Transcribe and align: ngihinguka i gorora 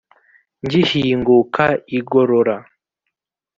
ngihinguka 0.65 1.65
i 1.97 1.99
gorora 2.09 2.57